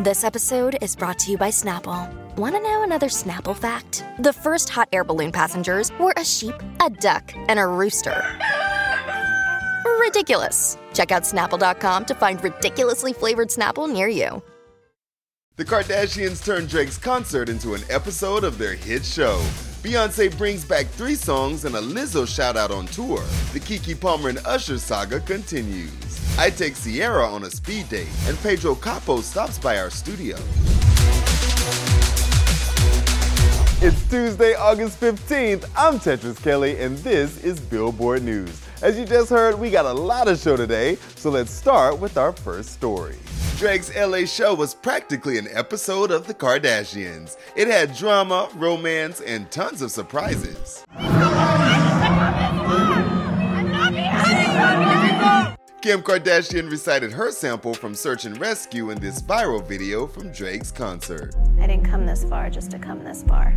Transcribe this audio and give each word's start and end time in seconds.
This 0.00 0.22
episode 0.22 0.78
is 0.80 0.94
brought 0.94 1.18
to 1.18 1.32
you 1.32 1.36
by 1.36 1.48
Snapple. 1.48 2.08
Want 2.36 2.54
to 2.54 2.60
know 2.62 2.84
another 2.84 3.08
Snapple 3.08 3.56
fact? 3.56 4.04
The 4.20 4.32
first 4.32 4.68
hot 4.68 4.88
air 4.92 5.02
balloon 5.02 5.32
passengers 5.32 5.90
were 5.98 6.14
a 6.16 6.24
sheep, 6.24 6.54
a 6.80 6.88
duck, 6.88 7.32
and 7.48 7.58
a 7.58 7.66
rooster. 7.66 8.22
Ridiculous. 9.98 10.78
Check 10.94 11.10
out 11.10 11.24
snapple.com 11.24 12.04
to 12.04 12.14
find 12.14 12.42
ridiculously 12.44 13.12
flavored 13.12 13.48
Snapple 13.48 13.92
near 13.92 14.06
you. 14.06 14.40
The 15.56 15.64
Kardashians 15.64 16.44
turned 16.44 16.68
Drake's 16.68 16.96
concert 16.96 17.48
into 17.48 17.74
an 17.74 17.82
episode 17.90 18.44
of 18.44 18.56
their 18.56 18.76
hit 18.76 19.04
show. 19.04 19.44
Beyonce 19.82 20.36
brings 20.36 20.64
back 20.64 20.86
three 20.86 21.14
songs 21.14 21.64
and 21.64 21.76
a 21.76 21.80
Lizzo 21.80 22.26
shout 22.26 22.56
out 22.56 22.72
on 22.72 22.86
tour. 22.86 23.22
The 23.52 23.60
Keke 23.60 23.98
Palmer 24.00 24.28
and 24.30 24.38
Usher 24.44 24.76
saga 24.76 25.20
continues. 25.20 25.92
I 26.36 26.50
take 26.50 26.74
Ciara 26.74 27.24
on 27.24 27.44
a 27.44 27.50
speed 27.50 27.88
date, 27.88 28.08
and 28.26 28.36
Pedro 28.38 28.74
Capo 28.74 29.20
stops 29.20 29.56
by 29.56 29.78
our 29.78 29.88
studio. 29.88 30.36
It's 33.80 34.10
Tuesday, 34.10 34.54
August 34.56 35.00
15th. 35.00 35.70
I'm 35.76 36.00
Tetris 36.00 36.42
Kelly, 36.42 36.80
and 36.80 36.98
this 36.98 37.44
is 37.44 37.60
Billboard 37.60 38.24
News. 38.24 38.60
As 38.82 38.98
you 38.98 39.04
just 39.04 39.30
heard, 39.30 39.60
we 39.60 39.70
got 39.70 39.86
a 39.86 39.92
lot 39.92 40.26
of 40.26 40.40
show 40.40 40.56
today, 40.56 40.96
so 41.14 41.30
let's 41.30 41.52
start 41.52 42.00
with 42.00 42.18
our 42.18 42.32
first 42.32 42.70
story. 42.70 43.14
Drake's 43.58 43.92
LA 43.96 44.24
show 44.24 44.54
was 44.54 44.72
practically 44.72 45.36
an 45.36 45.48
episode 45.50 46.12
of 46.12 46.28
The 46.28 46.32
Kardashians. 46.34 47.36
It 47.56 47.66
had 47.66 47.92
drama, 47.92 48.48
romance, 48.54 49.20
and 49.20 49.50
tons 49.50 49.82
of 49.82 49.90
surprises. 49.90 50.84
Kim 55.82 56.02
Kardashian 56.02 56.70
recited 56.70 57.10
her 57.10 57.32
sample 57.32 57.74
from 57.74 57.96
Search 57.96 58.26
and 58.26 58.38
Rescue 58.40 58.90
in 58.90 59.00
this 59.00 59.20
viral 59.20 59.66
video 59.66 60.06
from 60.06 60.30
Drake's 60.30 60.70
concert. 60.70 61.34
I 61.60 61.66
didn't 61.66 61.84
come 61.84 62.06
this 62.06 62.22
far 62.22 62.50
just 62.50 62.70
to 62.70 62.78
come 62.78 63.02
this 63.02 63.24
far 63.24 63.56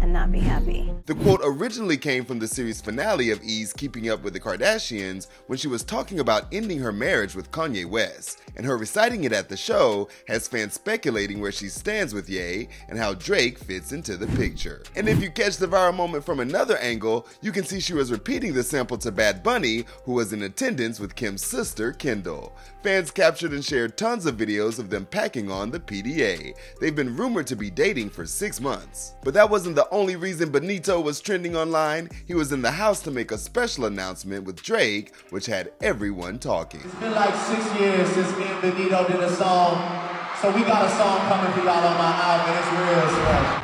and 0.00 0.12
not 0.12 0.32
be 0.32 0.40
happy. 0.40 0.92
The 1.06 1.14
quote 1.14 1.40
originally 1.42 1.96
came 1.96 2.24
from 2.24 2.38
the 2.38 2.48
series 2.48 2.80
finale 2.80 3.30
of 3.30 3.42
E's 3.42 3.72
Keeping 3.72 4.08
Up 4.08 4.22
with 4.22 4.32
the 4.32 4.40
Kardashians 4.40 5.28
when 5.46 5.58
she 5.58 5.68
was 5.68 5.82
talking 5.82 6.20
about 6.20 6.46
ending 6.52 6.78
her 6.78 6.92
marriage 6.92 7.34
with 7.34 7.50
Kanye 7.50 7.86
West, 7.86 8.42
and 8.56 8.64
her 8.64 8.76
reciting 8.76 9.24
it 9.24 9.32
at 9.32 9.48
the 9.48 9.56
show 9.56 10.08
has 10.28 10.48
fans 10.48 10.74
speculating 10.74 11.40
where 11.40 11.52
she 11.52 11.68
stands 11.68 12.14
with 12.14 12.28
Ye 12.28 12.68
and 12.88 12.98
how 12.98 13.14
Drake 13.14 13.58
fits 13.58 13.92
into 13.92 14.16
the 14.16 14.26
picture. 14.38 14.82
And 14.96 15.08
if 15.08 15.22
you 15.22 15.30
catch 15.30 15.56
the 15.56 15.66
viral 15.66 15.94
moment 15.94 16.24
from 16.24 16.40
another 16.40 16.76
angle, 16.78 17.26
you 17.42 17.52
can 17.52 17.64
see 17.64 17.80
she 17.80 17.94
was 17.94 18.12
repeating 18.12 18.54
the 18.54 18.62
sample 18.62 18.98
to 18.98 19.12
Bad 19.12 19.42
Bunny, 19.42 19.84
who 20.04 20.12
was 20.12 20.32
in 20.32 20.42
attendance 20.42 21.00
with 21.00 21.14
Kim's 21.14 21.44
sister, 21.44 21.92
Kendall. 21.92 22.54
Fans 22.82 23.10
captured 23.10 23.52
and 23.52 23.64
shared 23.64 23.98
tons 23.98 24.26
of 24.26 24.36
videos 24.36 24.78
of 24.78 24.90
them 24.90 25.04
packing 25.06 25.50
on 25.50 25.70
the 25.70 25.80
PDA. 25.80 26.54
They've 26.80 26.94
been 26.94 27.16
rumored 27.16 27.46
to 27.48 27.56
be 27.56 27.70
dating 27.70 28.10
for 28.10 28.24
six 28.24 28.60
months. 28.60 29.14
But 29.22 29.34
that 29.34 29.50
wasn't 29.50 29.76
the 29.76 29.89
only 29.90 30.16
reason 30.16 30.50
Benito 30.50 31.00
was 31.00 31.20
trending 31.20 31.56
online. 31.56 32.10
He 32.26 32.34
was 32.34 32.52
in 32.52 32.62
the 32.62 32.70
house 32.70 33.00
to 33.00 33.10
make 33.10 33.30
a 33.30 33.38
special 33.38 33.84
announcement 33.84 34.44
with 34.44 34.62
Drake, 34.62 35.14
which 35.30 35.46
had 35.46 35.72
everyone 35.80 36.38
talking. 36.38 36.80
It's 36.84 36.94
been 36.96 37.12
like 37.12 37.34
six 37.34 37.80
years 37.80 38.08
since 38.10 38.36
me 38.36 38.44
and 38.44 38.60
Benito 38.62 39.06
did 39.08 39.20
a 39.20 39.34
song. 39.34 40.08
So 40.40 40.50
we 40.52 40.62
got 40.62 40.86
a 40.86 40.90
song 40.96 41.20
coming 41.28 41.52
for 41.52 41.60
y'all 41.60 41.86
on 41.86 41.98
my 41.98 42.12
album. 42.12 42.56
It's 42.56 42.68
real 42.72 43.22
special. 43.22 43.59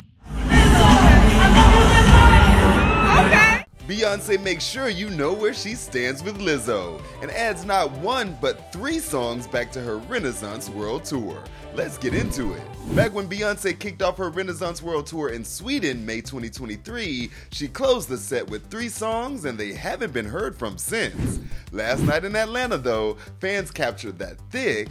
Beyonce 3.86 4.42
makes 4.42 4.64
sure 4.64 4.88
you 4.88 5.08
know 5.10 5.32
where 5.32 5.54
she 5.54 5.76
stands 5.76 6.20
with 6.20 6.40
Lizzo 6.40 7.00
and 7.22 7.30
adds 7.30 7.64
not 7.64 7.92
one 7.98 8.36
but 8.40 8.72
three 8.72 8.98
songs 8.98 9.46
back 9.46 9.70
to 9.70 9.80
her 9.80 9.98
Renaissance 9.98 10.68
World 10.68 11.04
Tour. 11.04 11.44
Let's 11.72 11.96
get 11.96 12.12
into 12.12 12.52
it. 12.52 12.96
Back 12.96 13.14
when 13.14 13.28
Beyonce 13.28 13.78
kicked 13.78 14.02
off 14.02 14.18
her 14.18 14.30
Renaissance 14.30 14.82
World 14.82 15.06
Tour 15.06 15.28
in 15.28 15.44
Sweden 15.44 16.04
May 16.04 16.20
2023, 16.20 17.30
she 17.52 17.68
closed 17.68 18.08
the 18.08 18.18
set 18.18 18.50
with 18.50 18.68
three 18.70 18.88
songs 18.88 19.44
and 19.44 19.56
they 19.56 19.72
haven't 19.72 20.12
been 20.12 20.26
heard 20.26 20.56
from 20.56 20.78
since. 20.78 21.38
Last 21.70 22.02
night 22.02 22.24
in 22.24 22.34
Atlanta, 22.34 22.78
though, 22.78 23.16
fans 23.38 23.70
captured 23.70 24.18
that 24.18 24.36
Thique. 24.50 24.88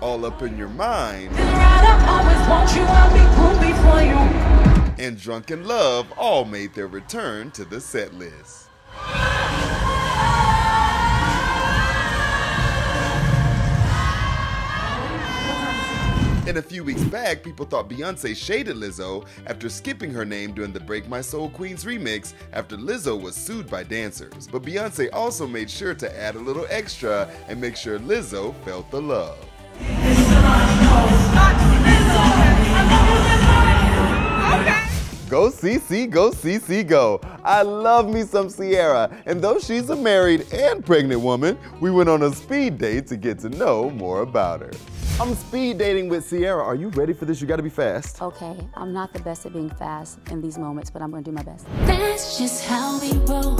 All 0.00 0.24
up 0.24 0.40
in 0.40 0.56
your 0.56 0.68
mind. 0.68 1.34
And 4.98 5.20
Drunk 5.20 5.50
in 5.50 5.66
Love 5.66 6.12
all 6.16 6.44
made 6.44 6.72
their 6.74 6.86
return 6.86 7.50
to 7.52 7.64
the 7.64 7.80
set 7.80 8.14
list. 8.14 8.68
And 16.46 16.58
a 16.58 16.62
few 16.62 16.84
weeks 16.84 17.02
back, 17.04 17.42
people 17.42 17.66
thought 17.66 17.88
Beyonce 17.88 18.36
shaded 18.36 18.76
Lizzo 18.76 19.26
after 19.46 19.68
skipping 19.68 20.12
her 20.12 20.24
name 20.24 20.52
during 20.52 20.72
the 20.72 20.78
Break 20.78 21.08
My 21.08 21.22
Soul 21.22 21.48
Queens 21.50 21.84
remix 21.84 22.34
after 22.52 22.76
Lizzo 22.76 23.20
was 23.20 23.34
sued 23.34 23.68
by 23.68 23.82
dancers. 23.82 24.46
But 24.46 24.62
Beyonce 24.62 25.08
also 25.12 25.48
made 25.48 25.70
sure 25.70 25.94
to 25.94 26.20
add 26.20 26.36
a 26.36 26.38
little 26.38 26.66
extra 26.68 27.28
and 27.48 27.60
make 27.60 27.76
sure 27.76 27.98
Lizzo 27.98 28.54
felt 28.64 28.90
the 28.90 29.00
love. 29.00 29.38
Go 35.28 35.48
CC, 35.48 36.08
go 36.08 36.30
CC, 36.30 36.86
go. 36.86 37.18
I 37.42 37.62
love 37.62 38.12
me 38.12 38.22
some 38.24 38.50
Ciara, 38.50 39.10
and 39.24 39.40
though 39.40 39.58
she's 39.58 39.88
a 39.88 39.96
married 39.96 40.52
and 40.52 40.84
pregnant 40.84 41.22
woman, 41.22 41.58
we 41.80 41.90
went 41.90 42.10
on 42.10 42.22
a 42.22 42.32
speed 42.32 42.76
date 42.76 43.06
to 43.06 43.16
get 43.16 43.38
to 43.40 43.48
know 43.48 43.88
more 43.90 44.20
about 44.20 44.60
her. 44.60 44.70
I'm 45.18 45.34
speed 45.34 45.78
dating 45.78 46.10
with 46.10 46.28
Ciara. 46.28 46.62
Are 46.62 46.74
you 46.74 46.88
ready 46.90 47.14
for 47.14 47.24
this? 47.24 47.40
You 47.40 47.46
gotta 47.46 47.62
be 47.62 47.70
fast. 47.70 48.20
Okay, 48.20 48.56
I'm 48.74 48.92
not 48.92 49.14
the 49.14 49.20
best 49.20 49.46
at 49.46 49.54
being 49.54 49.70
fast 49.70 50.18
in 50.30 50.42
these 50.42 50.58
moments, 50.58 50.90
but 50.90 51.00
I'm 51.00 51.10
gonna 51.10 51.22
do 51.22 51.32
my 51.32 51.42
best. 51.42 51.66
That's 51.86 52.36
just 52.36 52.66
how 52.66 53.00
we 53.00 53.12
roll. 53.20 53.58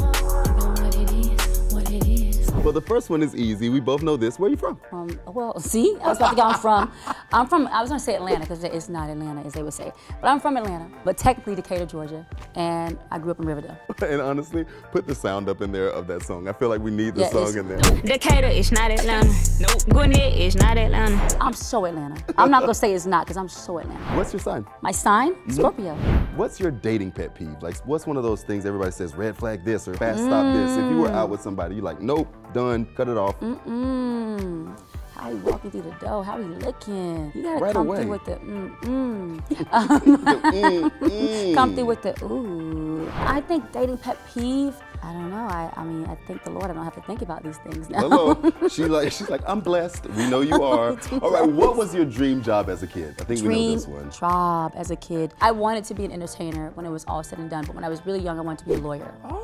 You 0.94 1.06
know 1.06 1.63
what 1.74 1.90
it 1.90 1.94
is, 1.94 2.04
what 2.04 2.04
it 2.04 2.08
is. 2.08 2.50
Well, 2.64 2.72
the 2.72 2.80
first 2.80 3.10
one 3.10 3.22
is 3.22 3.34
easy. 3.34 3.68
We 3.68 3.80
both 3.80 4.02
know 4.02 4.16
this. 4.16 4.38
Where 4.38 4.48
are 4.48 4.50
you 4.50 4.56
from? 4.56 4.80
Um, 4.92 5.20
well, 5.26 5.58
see, 5.74 5.96
I 6.02 6.08
was 6.08 6.18
about 6.18 6.30
to 6.30 6.36
go. 6.36 6.42
I'm 6.42 6.58
from, 6.58 6.92
I'm 7.32 7.46
from. 7.46 7.66
I 7.68 7.80
was 7.80 7.90
gonna 7.90 8.00
say 8.00 8.14
Atlanta 8.14 8.40
because 8.40 8.64
it's 8.64 8.88
not 8.88 9.10
Atlanta 9.10 9.42
as 9.42 9.52
they 9.52 9.62
would 9.62 9.74
say, 9.74 9.92
but 10.20 10.28
I'm 10.28 10.40
from 10.40 10.56
Atlanta, 10.56 10.88
but 11.04 11.16
technically 11.16 11.54
Decatur, 11.54 11.86
Georgia, 11.86 12.26
and 12.54 12.98
I 13.10 13.18
grew 13.18 13.32
up 13.32 13.40
in 13.40 13.46
Riverdale. 13.46 13.76
and 14.02 14.20
honestly, 14.20 14.64
put 14.92 15.06
the 15.06 15.14
sound 15.14 15.48
up 15.48 15.60
in 15.60 15.72
there 15.72 15.88
of 15.88 16.06
that 16.06 16.22
song. 16.22 16.48
I 16.48 16.52
feel 16.52 16.68
like 16.68 16.80
we 16.80 16.90
need 16.90 17.14
the 17.14 17.22
Yeah, 17.22 17.30
song 17.30 17.56
in 17.56 17.68
there. 17.68 17.78
Decatur 18.02 18.48
is 18.48 18.70
not 18.72 18.90
Atlanta. 18.90 19.32
Nope. 19.60 19.84
Gwinnett 19.88 20.34
is 20.34 20.56
not 20.56 20.76
Atlanta. 20.76 21.36
I'm 21.40 21.52
so 21.54 21.84
Atlanta. 21.86 22.22
I'm 22.38 22.50
not 22.50 22.60
gonna 22.60 22.74
say 22.74 22.92
it's 22.92 23.06
not 23.06 23.26
because 23.26 23.36
I'm 23.36 23.48
so 23.48 23.78
Atlanta. 23.78 24.00
What's 24.16 24.32
your 24.32 24.40
sign? 24.40 24.66
My 24.80 24.92
sign, 24.92 25.34
Scorpio. 25.50 25.94
What's 26.36 26.58
your 26.60 26.70
dating 26.70 27.12
pet 27.12 27.34
peeve? 27.34 27.62
Like, 27.62 27.76
what's 27.86 28.06
one 28.06 28.16
of 28.16 28.22
those 28.22 28.42
things 28.42 28.66
everybody 28.66 28.90
says, 28.90 29.14
red 29.14 29.36
flag 29.36 29.64
this 29.64 29.86
or 29.86 29.94
fast 29.94 30.18
stop 30.20 30.52
this? 30.54 30.76
If 30.76 30.90
you 30.90 30.98
were 30.98 31.08
out 31.08 31.30
with 31.30 31.40
somebody, 31.40 31.63
you're 31.72 31.82
like, 31.82 32.00
nope, 32.00 32.32
done, 32.52 32.86
cut 32.96 33.08
it 33.08 33.16
off. 33.16 33.38
Mm. 33.40 34.76
How 35.14 35.30
he 35.30 35.36
walking 35.36 35.70
through 35.70 35.82
the 35.82 35.90
door? 35.92 36.24
How 36.24 36.38
he 36.38 36.44
looking? 36.44 37.30
You 37.34 37.42
gotta 37.44 37.60
Right 37.64 37.72
come 37.72 37.86
away. 37.86 38.02
through 38.02 38.10
with 38.10 38.24
the 38.24 38.32
mm 38.36 38.76
mm. 38.80 39.40
Mm, 39.48 40.90
mm. 40.90 41.54
Come 41.54 41.74
through 41.74 41.84
with 41.86 42.02
the 42.02 42.24
ooh. 42.24 43.08
I 43.14 43.40
think 43.40 43.70
dating 43.72 43.98
pet 43.98 44.18
peeve. 44.34 44.74
I 45.04 45.12
don't 45.12 45.30
know. 45.30 45.36
I, 45.36 45.70
I 45.76 45.84
mean, 45.84 46.06
I 46.06 46.16
thank 46.26 46.42
the 46.44 46.50
Lord 46.50 46.64
I 46.70 46.74
don't 46.74 46.82
have 46.84 46.94
to 46.94 47.02
think 47.02 47.22
about 47.22 47.44
these 47.44 47.58
things 47.58 47.88
now. 47.90 48.00
Hello. 48.08 48.52
She 48.68 48.86
like 48.86 49.12
she's 49.12 49.30
like, 49.30 49.42
I'm 49.46 49.60
blessed. 49.60 50.06
We 50.10 50.28
know 50.28 50.40
you 50.40 50.60
are. 50.72 50.98
All 51.22 51.30
right, 51.30 51.48
what 51.48 51.76
was 51.76 51.94
your 51.94 52.06
dream 52.06 52.42
job 52.42 52.68
as 52.68 52.82
a 52.82 52.86
kid? 52.86 53.14
I 53.20 53.24
think 53.24 53.42
we 53.42 53.48
know 53.48 53.74
this 53.76 53.86
one. 53.86 54.10
job 54.10 54.72
as 54.74 54.90
a 54.90 54.96
kid. 54.96 55.32
I 55.40 55.52
wanted 55.52 55.84
to 55.84 55.94
be 55.94 56.04
an 56.04 56.10
entertainer 56.12 56.70
when 56.74 56.86
it 56.86 56.90
was 56.90 57.04
all 57.06 57.22
said 57.22 57.38
and 57.38 57.48
done, 57.48 57.64
but 57.66 57.74
when 57.76 57.84
I 57.84 57.88
was 57.88 58.04
really 58.04 58.20
young, 58.20 58.38
I 58.38 58.42
wanted 58.42 58.60
to 58.60 58.64
be 58.66 58.74
a 58.74 58.78
lawyer. 58.78 59.14
Oh. 59.24 59.43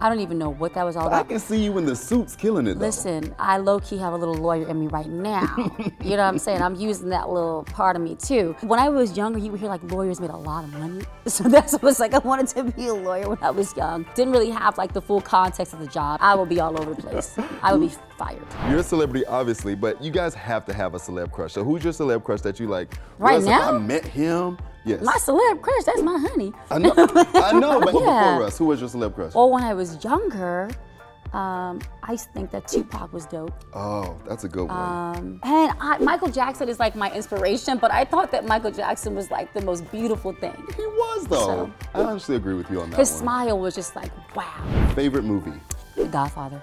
I 0.00 0.08
don't 0.08 0.20
even 0.20 0.38
know 0.38 0.50
what 0.50 0.74
that 0.74 0.84
was 0.84 0.96
all 0.96 1.06
about. 1.06 1.26
I 1.26 1.28
can 1.28 1.38
see 1.38 1.62
you 1.62 1.76
in 1.78 1.84
the 1.84 1.96
suits 1.96 2.34
killing 2.34 2.66
it 2.66 2.74
though. 2.74 2.86
Listen, 2.86 3.34
I 3.38 3.58
low 3.58 3.80
key 3.80 3.98
have 3.98 4.12
a 4.12 4.16
little 4.16 4.34
lawyer 4.34 4.68
in 4.68 4.80
me 4.80 4.86
right 4.86 5.08
now. 5.08 5.54
you 6.02 6.10
know 6.10 6.16
what 6.16 6.20
I'm 6.20 6.38
saying? 6.38 6.62
I'm 6.62 6.74
using 6.74 7.08
that 7.10 7.28
little 7.28 7.64
part 7.64 7.96
of 7.96 8.02
me 8.02 8.14
too. 8.14 8.56
When 8.60 8.80
I 8.80 8.88
was 8.88 9.16
younger, 9.16 9.38
you 9.38 9.50
would 9.50 9.60
hear 9.60 9.68
like 9.68 9.82
lawyers 9.90 10.20
made 10.20 10.30
a 10.30 10.36
lot 10.36 10.64
of 10.64 10.72
money. 10.72 11.04
So 11.28 11.44
that's 11.44 11.74
what 11.74 11.82
was 11.82 12.00
like, 12.00 12.14
I 12.14 12.18
wanted 12.18 12.46
to 12.48 12.64
be 12.64 12.86
a 12.86 12.94
lawyer 12.94 13.28
when 13.28 13.38
I 13.42 13.50
was 13.50 13.76
young. 13.76 14.06
Didn't 14.14 14.32
really 14.32 14.48
have 14.48 14.78
like 14.78 14.94
the 14.94 15.02
full 15.02 15.20
context 15.20 15.74
of 15.74 15.78
the 15.78 15.86
job. 15.86 16.20
I 16.22 16.34
would 16.34 16.48
be 16.48 16.58
all 16.58 16.80
over 16.80 16.94
the 16.94 17.02
place. 17.02 17.36
I 17.62 17.74
would 17.74 17.82
be 17.82 17.94
fired. 18.18 18.44
You're 18.68 18.80
a 18.80 18.82
celebrity, 18.82 19.24
obviously, 19.26 19.74
but 19.74 20.02
you 20.02 20.10
guys 20.10 20.34
have 20.34 20.64
to 20.66 20.74
have 20.74 20.94
a 20.94 20.98
celeb 20.98 21.30
crush. 21.32 21.52
So 21.52 21.62
who's 21.64 21.84
your 21.84 21.92
celeb 21.92 22.24
crush 22.24 22.40
that 22.42 22.58
you 22.60 22.66
like? 22.66 22.94
Right 23.18 23.42
now? 23.42 23.74
I 23.74 23.78
met 23.78 24.04
him. 24.04 24.58
Yes. 24.84 25.02
My 25.02 25.16
celeb 25.18 25.60
crush, 25.62 25.84
that's 25.84 26.02
my 26.02 26.18
honey. 26.18 26.52
I 26.70 26.78
know. 26.78 26.92
I 26.96 27.52
know. 27.58 27.80
But 27.80 27.94
Yeah. 28.00 28.00
before 28.34 28.42
us, 28.44 28.58
who 28.58 28.66
was 28.66 28.80
your 28.80 28.88
celeb 28.90 29.14
crush? 29.14 29.34
Or 29.34 29.50
when 29.52 29.62
I 29.62 29.72
was 29.74 30.02
younger, 30.02 30.68
um, 31.32 31.80
I 32.02 32.16
think 32.16 32.50
that 32.52 32.66
Tupac 32.68 33.12
was 33.12 33.26
dope. 33.26 33.52
Oh, 33.74 34.16
that's 34.26 34.44
a 34.44 34.48
good 34.48 34.66
one. 34.68 34.76
Um, 34.78 35.40
and 35.42 35.72
I, 35.78 35.98
Michael 35.98 36.30
Jackson 36.30 36.68
is 36.70 36.78
like 36.80 36.96
my 36.96 37.12
inspiration, 37.12 37.76
but 37.76 37.90
I 37.92 38.04
thought 38.06 38.30
that 38.32 38.46
Michael 38.46 38.70
Jackson 38.70 39.14
was 39.14 39.30
like 39.30 39.52
the 39.52 39.60
most 39.60 39.90
beautiful 39.92 40.32
thing. 40.32 40.54
he 40.76 40.86
was 40.86 41.26
though. 41.26 41.46
so- 41.46 41.72
I 41.94 42.02
honestly 42.02 42.36
agree 42.36 42.54
with 42.54 42.70
you 42.70 42.80
on 42.80 42.88
that 42.90 42.98
His 42.98 43.10
one. 43.10 43.20
smile 43.20 43.58
was 43.58 43.74
just 43.74 43.94
like, 43.94 44.10
wow. 44.34 44.90
Favorite 44.94 45.24
movie? 45.24 45.60
The 45.96 46.06
Godfather. 46.06 46.62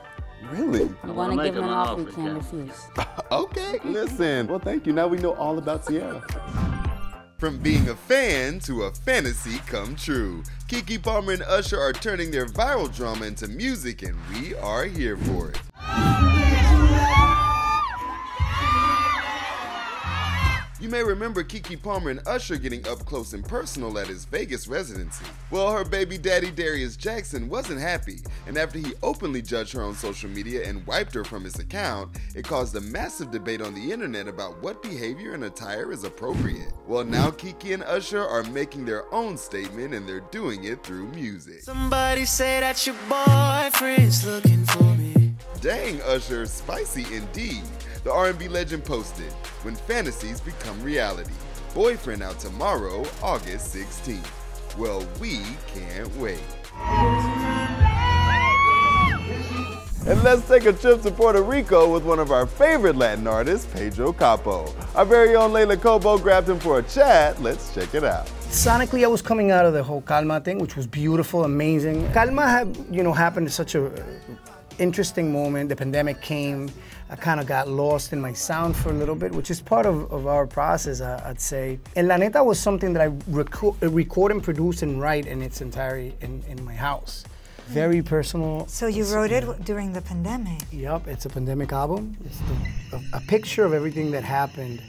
Really? 0.51 0.89
I 1.03 1.12
want 1.12 1.38
to 1.38 1.44
give 1.44 1.57
him 1.57 1.63
an 1.63 1.69
offer 1.69 2.06
he 2.06 2.12
can't 2.15 2.36
refuse. 2.38 2.88
okay, 3.31 3.80
listen. 3.83 4.47
Well, 4.47 4.59
thank 4.59 4.86
you. 4.86 4.94
Now 4.94 5.07
we 5.07 5.18
know 5.18 5.33
all 5.36 5.57
about 5.57 5.88
Ciara. 5.88 6.21
From 7.38 7.57
being 7.59 7.89
a 7.89 7.95
fan 7.95 8.59
to 8.59 8.83
a 8.83 8.92
fantasy 8.92 9.59
come 9.68 9.95
true, 9.95 10.42
Keke 10.68 11.03
Palmer 11.03 11.33
and 11.33 11.44
Usher 11.44 11.80
are 11.80 11.94
turning 11.94 12.31
their 12.31 12.45
viral 12.45 12.94
drama 12.95 13.25
into 13.25 13.47
music, 13.47 14.03
and 14.03 14.15
we 14.33 14.56
are 14.56 14.86
here 14.86 15.18
for 15.18 15.50
it. 15.50 15.59
You 20.86 20.92
may 20.92 21.02
remember 21.02 21.44
Keke 21.44 21.82
Palmer 21.82 22.12
and 22.12 22.22
Usher 22.28 22.58
getting 22.58 22.88
up 22.88 23.04
close 23.08 23.34
and 23.34 23.44
personal 23.44 23.98
at 23.98 24.06
his 24.06 24.26
Vegas 24.26 24.68
residency. 24.68 25.26
Well, 25.50 25.72
her 25.72 25.84
baby 25.84 26.20
daddy 26.20 26.52
Darius 26.52 26.96
Jackson 26.96 27.50
wasn't 27.50 27.82
happy, 27.82 28.20
and 28.46 28.56
after 28.56 28.78
he 28.78 28.94
openly 29.02 29.42
judged 29.42 29.74
her 29.74 29.82
on 29.82 29.96
social 29.96 30.30
media 30.30 30.70
and 30.70 30.86
wiped 30.86 31.16
her 31.16 31.24
from 31.24 31.44
his 31.44 31.58
account, 31.58 32.12
it 32.36 32.46
caused 32.46 32.76
a 32.76 32.82
massive 32.82 33.32
debate 33.32 33.62
on 33.64 33.74
the 33.74 33.92
internet 33.92 34.28
about 34.28 34.62
what 34.62 34.84
behavior 34.84 35.34
and 35.34 35.46
attire 35.46 35.92
is 35.92 36.04
appropriate. 36.04 36.72
Well, 36.86 37.04
now 37.04 37.31
Keke 37.31 37.74
and 37.74 37.84
Usher 37.86 38.24
are 38.24 38.44
making 38.44 38.86
their 38.86 39.12
own 39.12 39.38
statement 39.38 39.96
and 39.96 40.08
they're 40.08 40.20
doing 40.20 40.66
it 40.66 40.84
through 40.84 41.08
music. 41.08 41.64
Somebody 41.64 42.26
say 42.26 42.60
that 42.60 42.86
your 42.86 42.96
boyfriend's 43.10 44.24
looking 44.24 44.64
for 44.66 44.84
me. 44.84 45.05
Dang, 45.66 46.00
Usher, 46.04 46.46
spicy 46.46 47.08
indeed. 47.12 47.64
The 48.04 48.14
R&B 48.14 48.50
legend 48.50 48.86
posted, 48.86 49.34
"When 49.64 49.76
fantasies 49.76 50.40
become 50.40 50.80
reality." 50.84 51.34
Boyfriend 51.74 52.22
out 52.22 52.40
tomorrow, 52.40 53.04
August 53.24 53.74
16th. 53.74 54.30
Well, 54.78 55.04
we 55.20 55.42
can't 55.74 56.16
wait. 56.18 56.38
And 60.06 60.22
let's 60.22 60.48
take 60.48 60.68
a 60.68 60.74
trip 60.74 61.02
to 61.02 61.10
Puerto 61.10 61.42
Rico 61.42 61.92
with 61.92 62.04
one 62.04 62.20
of 62.20 62.32
our 62.32 62.46
favorite 62.46 62.96
Latin 62.96 63.26
artists, 63.26 63.66
Pedro 63.74 64.14
Capo. 64.14 64.72
Our 64.94 65.06
very 65.06 65.36
own 65.36 65.52
Leila 65.52 65.78
Cobo 65.78 66.20
grabbed 66.20 66.48
him 66.48 66.60
for 66.60 66.78
a 66.78 66.84
chat. 66.84 67.42
Let's 67.42 67.74
check 67.74 67.96
it 67.96 68.04
out. 68.04 68.28
Sonically, 68.52 69.04
I 69.04 69.08
was 69.08 69.24
coming 69.24 69.50
out 69.50 69.66
of 69.66 69.74
the 69.74 69.82
whole 69.82 70.02
Calma 70.02 70.42
thing, 70.42 70.60
which 70.60 70.76
was 70.76 70.86
beautiful, 70.86 71.44
amazing. 71.44 72.08
Calma 72.14 72.48
had, 72.48 72.78
you 72.92 73.02
know, 73.02 73.14
happened 73.14 73.48
at 73.48 73.54
such 73.54 73.74
a 73.74 73.90
interesting 74.80 75.31
moment. 75.31 75.69
The 75.69 75.75
pandemic 75.75 76.22
came. 76.22 76.69
I 77.10 77.16
kind 77.16 77.39
of 77.39 77.45
got 77.45 77.68
lost 77.68 78.13
in 78.13 78.19
my 78.19 78.33
sound 78.33 78.75
for 78.75 78.89
a 78.89 78.94
little 78.94 79.16
bit, 79.16 79.31
which 79.31 79.51
is 79.51 79.62
part 79.62 79.86
of, 79.86 80.12
of 80.12 80.27
our 80.27 80.48
process, 80.48 81.01
I, 81.01 81.27
would 81.27 81.39
say. 81.39 81.80
And 81.95 82.07
La 82.07 82.18
Neta 82.18 82.44
was 82.44 82.60
something 82.60 82.94
that 82.94 83.01
I 83.01 83.10
reco- 83.31 83.75
record 83.81 84.31
and 84.31 84.44
produce 84.44 84.81
and 84.81 85.00
write 85.00 85.27
in 85.27 85.42
its 85.42 85.62
entirety 85.62 86.16
in, 86.22 86.44
in 86.48 86.63
my 86.66 86.74
house. 86.74 87.24
Very 87.68 88.01
personal. 88.01 88.68
So 88.68 88.88
you 88.88 89.06
wrote 89.06 89.31
it 89.31 89.66
during 89.66 89.92
the 89.92 90.01
pandemic? 90.01 90.62
Yep, 90.72 91.07
it's 91.07 91.25
a 91.25 91.30
pandemic 91.30 91.71
album. 91.71 92.16
It's 92.24 92.39
the, 92.39 92.98
a, 92.98 93.18
a, 93.18 93.21
picture 93.21 93.66
of 93.66 93.74
everything 93.74 94.12
that 94.12 94.24
happened 94.24 94.81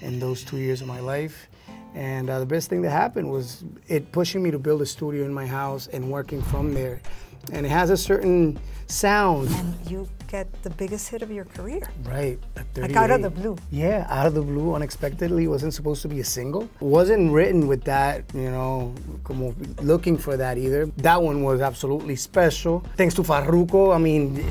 in 0.00 0.20
those 0.20 0.44
two 0.44 0.58
years 0.58 0.80
of 0.80 0.86
my 0.86 1.00
life. 1.00 1.48
And 1.94 2.30
uh, 2.30 2.38
the 2.38 2.46
best 2.46 2.68
thing 2.68 2.82
that 2.82 2.90
happened 2.90 3.28
was 3.30 3.64
it 3.88 4.12
pushing 4.12 4.42
me 4.42 4.52
to 4.52 4.60
build 4.60 4.80
a 4.80 4.86
studio 4.86 5.24
in 5.24 5.34
my 5.34 5.46
house 5.46 5.88
and 5.88 6.08
working 6.10 6.40
from 6.40 6.72
there. 6.72 7.00
And 7.52 7.66
it 7.66 7.70
has 7.70 7.90
a 7.90 7.96
certain 7.96 8.58
sound. 8.86 9.48
And 9.50 9.90
you 9.90 10.08
get 10.28 10.46
the 10.62 10.70
biggest 10.70 11.08
hit 11.08 11.22
of 11.22 11.30
your 11.30 11.44
career. 11.44 11.88
Right. 12.04 12.38
Like 12.76 12.94
out 12.94 13.10
of 13.10 13.22
the 13.22 13.30
blue. 13.30 13.56
Yeah, 13.70 14.06
out 14.08 14.26
of 14.26 14.34
the 14.34 14.42
blue, 14.42 14.74
unexpectedly. 14.74 15.48
Wasn't 15.48 15.74
supposed 15.74 16.02
to 16.02 16.08
be 16.08 16.20
a 16.20 16.24
single. 16.24 16.68
Wasn't 16.80 17.32
written 17.32 17.66
with 17.66 17.82
that, 17.84 18.24
you 18.34 18.50
know, 18.50 18.94
como 19.24 19.54
looking 19.82 20.16
for 20.16 20.36
that 20.36 20.58
either. 20.58 20.86
That 20.98 21.20
one 21.22 21.42
was 21.42 21.60
absolutely 21.60 22.16
special. 22.16 22.84
Thanks 22.96 23.14
to 23.14 23.22
Farruko, 23.22 23.94
I 23.94 23.98
mean, 23.98 24.44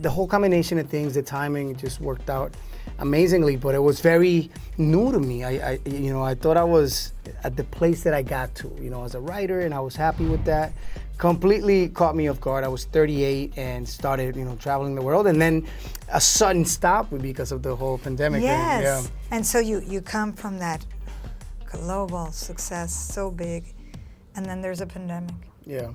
the 0.00 0.10
whole 0.10 0.26
combination 0.26 0.78
of 0.78 0.88
things, 0.88 1.14
the 1.14 1.22
timing 1.22 1.76
just 1.76 2.00
worked 2.00 2.30
out 2.30 2.52
amazingly, 2.98 3.56
but 3.56 3.74
it 3.74 3.78
was 3.78 4.00
very 4.00 4.50
new 4.78 5.10
to 5.12 5.18
me. 5.18 5.44
I, 5.44 5.72
I, 5.72 5.78
you 5.86 6.12
know, 6.12 6.22
I 6.22 6.34
thought 6.34 6.56
I 6.56 6.64
was 6.64 7.12
at 7.44 7.56
the 7.56 7.64
place 7.64 8.02
that 8.02 8.14
I 8.14 8.22
got 8.22 8.54
to, 8.56 8.76
you 8.80 8.90
know, 8.90 9.04
as 9.04 9.14
a 9.14 9.20
writer, 9.20 9.60
and 9.60 9.72
I 9.72 9.80
was 9.80 9.96
happy 9.96 10.26
with 10.26 10.44
that 10.44 10.72
completely 11.20 11.88
caught 11.90 12.16
me 12.16 12.28
off 12.28 12.40
guard. 12.40 12.64
I 12.64 12.68
was 12.68 12.86
38 12.86 13.52
and 13.58 13.86
started, 13.86 14.34
you 14.34 14.44
know, 14.44 14.56
traveling 14.56 14.94
the 14.94 15.02
world, 15.02 15.26
and 15.26 15.40
then 15.40 15.66
a 16.08 16.20
sudden 16.20 16.64
stop 16.64 17.08
because 17.20 17.52
of 17.52 17.62
the 17.62 17.76
whole 17.76 17.98
pandemic. 17.98 18.42
Yes. 18.42 18.74
And, 18.74 18.82
yeah. 18.82 19.36
and 19.36 19.46
so 19.46 19.58
you 19.60 19.82
you 19.86 20.00
come 20.00 20.32
from 20.32 20.58
that 20.58 20.84
global 21.66 22.32
success, 22.32 22.92
so 22.92 23.30
big, 23.30 23.74
and 24.34 24.44
then 24.46 24.60
there's 24.62 24.80
a 24.80 24.86
pandemic. 24.86 25.34
Yeah. 25.64 25.90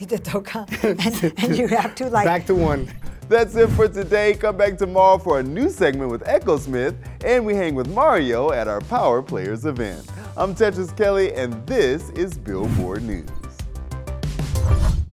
Y 0.00 0.06
te 0.10 0.18
toca, 0.18 0.66
and, 0.82 1.32
and 1.38 1.56
you 1.56 1.68
have 1.68 1.94
to 1.94 2.10
like 2.10 2.26
back 2.26 2.44
to 2.46 2.54
one. 2.54 2.92
That's 3.28 3.54
it 3.54 3.70
for 3.70 3.88
today. 3.88 4.34
Come 4.34 4.56
back 4.56 4.76
tomorrow 4.76 5.18
for 5.18 5.38
a 5.38 5.42
new 5.42 5.70
segment 5.70 6.10
with 6.10 6.24
Echosmith, 6.24 6.96
and 7.24 7.46
we 7.46 7.54
hang 7.54 7.74
with 7.76 7.88
Mario 7.88 8.50
at 8.50 8.66
our 8.68 8.80
Power 8.80 9.22
Players 9.22 9.64
event. 9.64 10.04
I'm 10.36 10.52
Tetris 10.52 10.94
Kelly, 10.96 11.32
and 11.32 11.64
this 11.64 12.10
is 12.10 12.36
Billboard 12.36 13.04
News. 13.04 13.43